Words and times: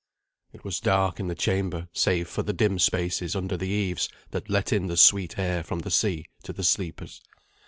It 0.51 0.63
was 0.63 0.79
dark 0.79 1.19
in 1.19 1.27
the 1.27 1.35
chamber, 1.35 1.87
save 1.93 2.27
for 2.27 2.41
the 2.41 2.53
dim 2.53 2.79
spaces 2.79 3.35
under 3.35 3.55
the 3.55 3.67
eaves 3.67 4.09
that 4.31 4.49
let 4.49 4.73
in 4.73 4.87
the 4.87 4.97
sweet 4.97 5.37
air 5.37 5.61
from 5.61 5.81
the 5.81 5.91
sea 5.91 6.25
to 6.41 6.51
the 6.51 6.63
sleepers. 6.63 7.21